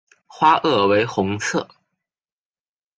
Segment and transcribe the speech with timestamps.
[0.25, 1.69] 花萼为红色。